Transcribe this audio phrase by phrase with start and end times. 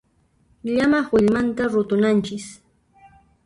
[0.73, 2.45] Llamaq willmanta rutunanchis.